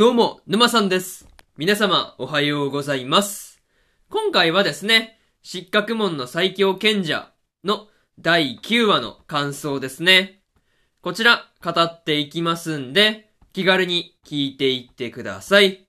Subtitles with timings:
[0.00, 1.28] どうも、沼さんです。
[1.58, 3.60] 皆様、おはようございます。
[4.08, 7.30] 今回はですね、失格門の最強賢者
[7.64, 7.86] の
[8.18, 10.40] 第9話の感想ですね。
[11.02, 15.86] こちら、語っていきますんで、気軽に聞いていってください。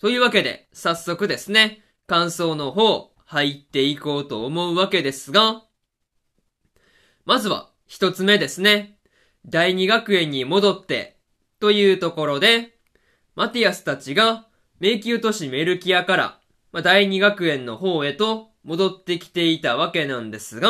[0.00, 5.64] というわけで、早速ですね、感想の方、入っていこうと思うわけですが、
[7.24, 9.00] まずは、一つ目ですね。
[9.44, 11.18] 第二学園に戻って、
[11.58, 12.73] というところで、
[13.36, 14.46] マティアスたちが
[14.80, 16.38] 迷宮都市メルキアから、
[16.72, 20.68] まあ、第二学園の方へと戻ってきていたわけなんですが、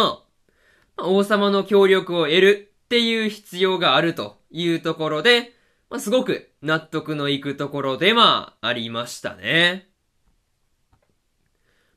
[0.97, 5.53] まあ王様の協力を得るっていう必要があるというところで、
[5.91, 9.89] まあ、すごく納得のいくところでまありましたね。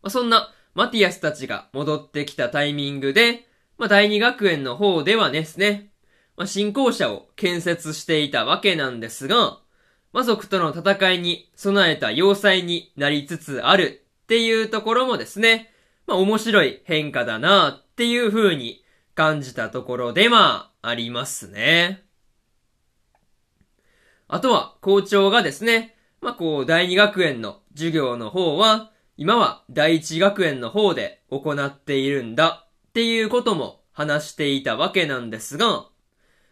[0.01, 3.47] まあ、そんなマティアスたちが戻ってきたタイミングで、
[3.77, 5.91] まあ、第二学園の方ではですね、
[6.35, 9.59] まあ、信仰者を建設していたわけなんですが、
[10.17, 15.71] 魔族との戦いに備えた要塞になりつつあるっていうところもですね、
[16.07, 18.83] まあ面白い変化だなっていう風に
[19.13, 22.01] 感じたところでまあありますね。
[24.27, 35.85] あとは校長がですね、まあこう第二学園の授業の方は今は第一学園の方で行っているんだっていうことも話していたわけなんですが、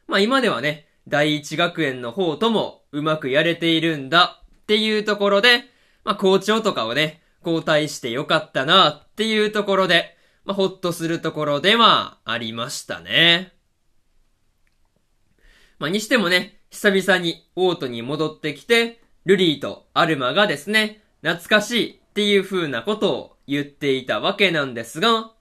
[0.06, 5.66] まあ今ではね、第一学園の方ともうまくやれているんだっていうところで、
[6.06, 10.16] まあ校長とかをね、交代してよかったなっていうところで、
[10.46, 13.52] まあほっとするところではありましたね。
[15.78, 25.34] まあにしてもね、久々にオートに戻ってきて、ルリーとアルマがですね、懐かしいっていう風なことを言っていたわけなんですが、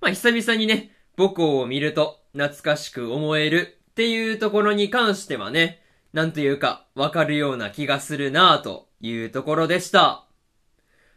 [0.00, 5.85] まあ久々にね、母校を見ると懐かしく思えるっていうところに関してはね、
[6.16, 10.24] なんというかわかるような気がするなぁというところでした。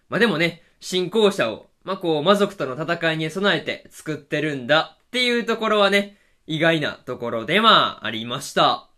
[0.09, 6.17] まあでもね、信仰者を、まあこう魔族との戦いに備えて作ってるんだっていうところはね、
[6.47, 8.89] 意外なところでまあありました。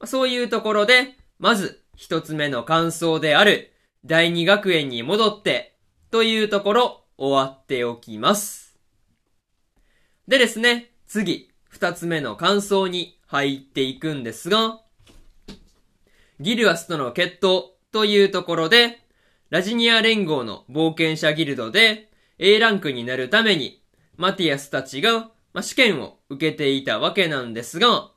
[0.00, 3.72] まそういうところで、まず一つ目の感想である、
[4.04, 5.76] 第二学園に戻って、
[6.10, 8.76] というところ終わっておきます。
[10.26, 14.80] でですね、次、二つ目の感想に入っていくんですが、
[16.40, 19.00] ギルアスとの決闘というところで、
[19.48, 23.82] ラジニア連合の冒険者ギルドで A ランクになるために、
[24.16, 28.10] マティアスたちが、ま、試験を受けていたわけなんですが、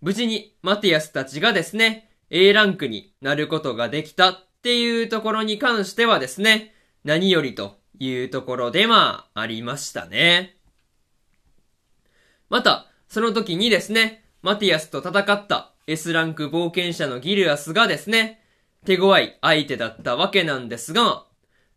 [0.00, 6.74] 無事にマティアスたちがですね、A ランクになることができたっていうところに関してはですね、
[7.04, 10.56] 何よりというところでまあ、ありましたね。
[12.48, 18.40] また、その時にですね、マティアスと戦った S ランク冒険者のギルアスがですね、
[18.86, 21.26] 手強い相手だったわけなんですが、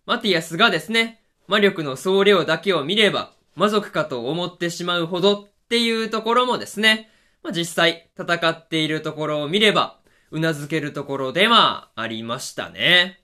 [0.05, 7.09] マティアスがですね、魔力の総量だけを見れば、魔族かと思ってしまうほどっていうところもですね、
[7.43, 9.99] まあ、実際戦っているところを見れば、
[10.31, 13.21] うなずけるところではありましたね。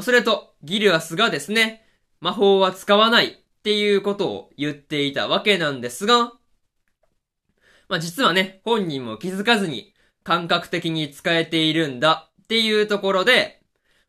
[0.00, 1.86] それと、ギルアスがですね、
[2.20, 3.30] 魔法は使わないっ
[3.62, 6.32] ていうことを言っていたわけなんですが、
[7.94, 9.94] まあ、実はね、本人も気づかずに
[10.24, 13.62] 感覚的に使えているんだっていうところで、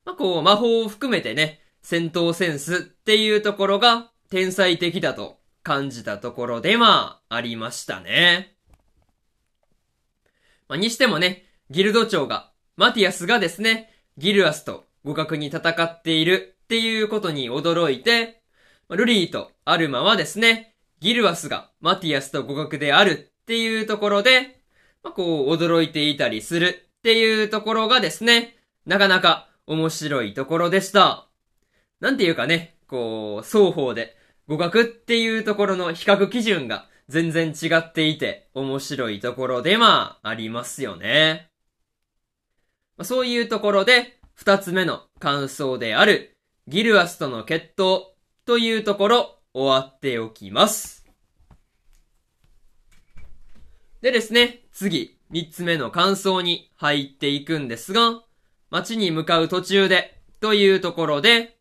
[0.05, 8.55] まあ、こう魔法を含めてね、戦闘センスっていうところが天才的だと感じたところでまあ、ありましたね。
[10.67, 18.41] まあ、にしてもね、ギルド長が、マティアスがですね、ギルアスと互角に戦っているっていうことに驚いて、
[18.89, 24.59] ルリーとアルマはですね、ギルアスがマティアスと互角であるっていうところで、
[25.03, 28.57] まあ、こう驚いていたりするっていうところがですね、
[28.87, 31.27] なかなか面白いところでした。
[31.99, 34.17] なんていうかね、こう、双方で
[34.47, 41.49] 互角っていうところの比較基準が全然違っていて面白いところでまあありますよね。
[42.97, 46.35] まあそういうところで二つ目の感想である
[46.67, 48.05] ギルアスとの決闘
[48.45, 51.04] というところ終わっておきます。
[54.05, 58.21] でですね、次、三つ目の感想に入っていくんですが、
[58.69, 61.57] 街に向かう途中で、というところで、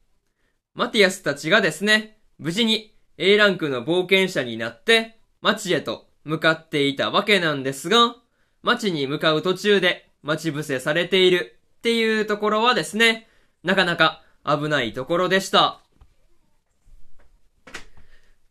[0.74, 8.14] マティアスたちがですね、無事に A ランクの冒険者になって、街へと向かっていたわけなんですが、
[8.62, 13.26] 街に向かう途中で待ち伏せされているっていうところはですね、
[13.62, 15.80] なかなか危ないところでした。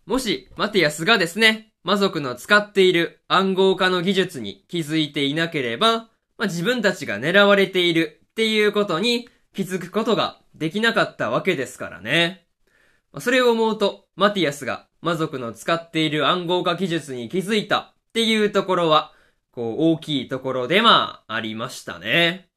[0.07, 12.47] もし、マティアスがですね、魔族の使っている暗号化の技術に気づいていなければ、まあ、自分たちが狙われているっていうことに気づくことができなかったわけですからね。
[13.11, 19.13] ま、それを思うと、マティアスが魔族の使っている暗号化技術に気づいたっていうところは、
[19.51, 22.49] こう大きいところでまあありましたね。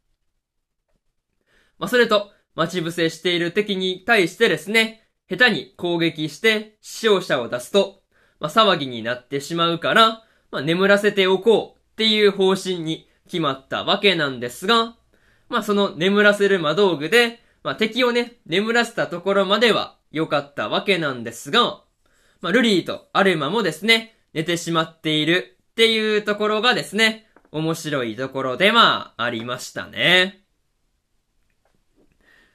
[1.78, 8.02] まあ、それと、待ち伏せしている敵に対してですね、下手に攻撃して死傷者を出すと、
[8.40, 14.96] まあ、騒ぎになってしまうから、まあ、眠らせておこうっていう方針に決まったわけなんですが、
[15.48, 21.82] まあ、その眠らせる魔道具で、まあ、敵をね、眠らせたところまでは良かったわけなんですが、
[22.40, 30.42] まあ、ルリーとアルマもですね、寝てしまっているっていうところがですね、面白いところでまあ、ありましたね。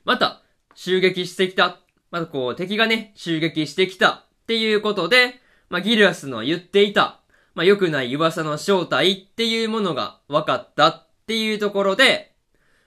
[0.06, 0.42] また、
[0.76, 1.80] 襲撃してきた。
[2.10, 5.41] またこう、敵がね、襲撃してきたっていうことで、
[5.72, 7.22] まあ、ギルアスの言っていた、
[7.56, 12.34] まあ、良くない噂の正体っていうものが分かったっていうところで、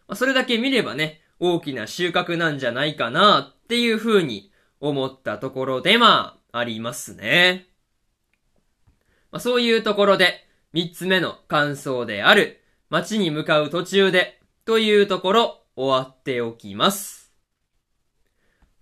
[0.06, 7.68] まあ、それだけ見ればね、大きな収穫なんじゃないかなっていう風に思ったところで、まあ、ありますね。
[9.32, 12.60] まあ、そういうところで、三つ目の感想である、
[12.90, 17.32] 街に向かう途中で、というところ、終わっておきます。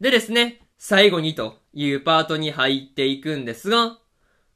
[0.01, 3.99] でですね、最後にというパートに入っていくんですが、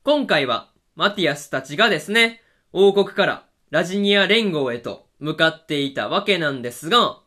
[0.03, 2.43] 今回はマティアスたちがですね、
[2.73, 7.21] 王国からラジニア連合へと向かっていたわけなんですが、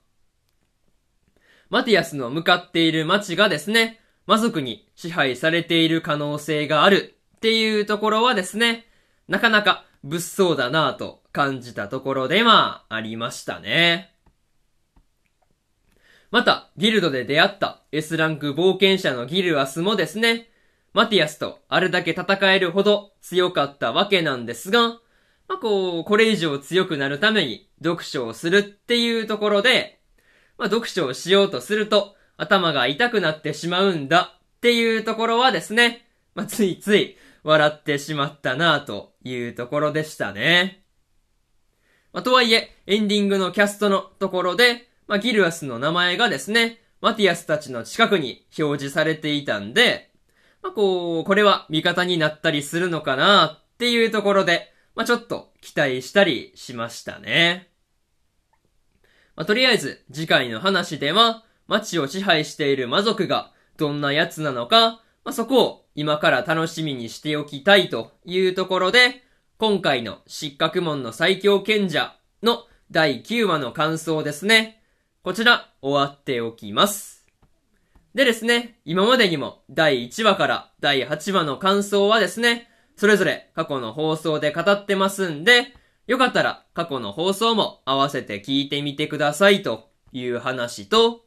[1.70, 8.86] マティアスの向かっている町がですね、魔族に支配されている可能性があるっていうところはですね、
[9.28, 14.14] なかなか物騒だなぁと感じたところでまあ、ありましたね。
[16.32, 20.50] また、ギルドで出会った S ランク冒険者のギルアスもですね、
[20.94, 25.00] マティアスとあれだけ戦えるほど強かったわけなんですが、
[25.48, 30.00] まあ、こう、これ以上強くなるために読書をするっていうところで、
[30.60, 36.06] まあ、読書をしようとすると頭が痛くなってしまうんだっていうところはですね、
[36.36, 40.84] まあ、ついつい笑ってしまったなというところでしたね。
[42.14, 50.12] まあ、とはいえ、エンディングのキャストのところで、まあ、ギルアスの名前がですね、マティアスたちの近くに表示されていたんで、
[50.62, 57.70] まあ、こう、これは味方になったりするのかなっていうところで、まあ、ちょっと期待したりしましたね。
[59.36, 69.24] まあ、とりあえず、次回の話では、街を支配している魔族がどんなやつなのか、まあ、そこを今から楽しみにしておきたいというところで、
[69.58, 74.79] 今回の失格門の最強賢者の第9話の感想ですね。
[75.22, 77.26] こちら、終わっておきます。
[78.16, 85.74] でですね、今までにも第1話から第8話の感想はですね、それぞれ過去の放送で語ってますんで、
[86.08, 91.26] よかったら過去の放送も合わせて聞いてみてくださいという話と、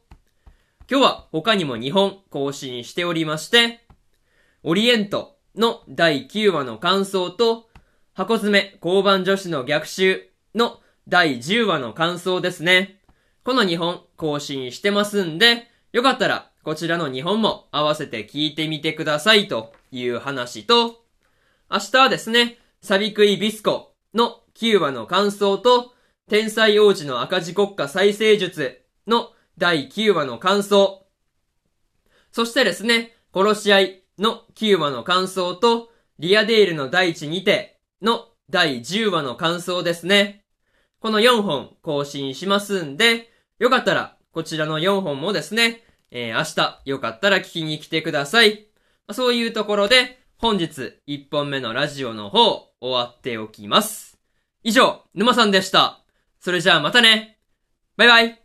[0.89, 3.85] 今日は他にも2本更新しておりまして、
[4.63, 7.69] オリエントの第9話の感想と、
[8.15, 13.02] 箱詰め交番女子の逆襲の第10話の感想ですね。
[13.43, 21.03] この2本更新してますんで、よかったらこちらの2本も合わせて聞いてみてくださいという話と、
[21.69, 25.93] 明日はですね、サビクイビスコの9話の感想と、
[26.29, 31.05] 天才王子の赤字国家再生術の第9話の感想、
[32.31, 40.45] そしてですね、殺し合いの9話の感想と、リアデールの第一にての第10話の感想ですね。
[40.99, 43.32] この4本更新しますんで、
[43.63, 48.67] よかったら、こちらの4本もですね、えー、明日、よかったら聞きに来てください。
[49.13, 54.19] そういうところで、本日1本目のラジオの方、終わっておきます。
[54.63, 56.03] 以上、沼さんでした。
[56.41, 57.39] それじゃあまたね。
[57.95, 58.42] バイバイ。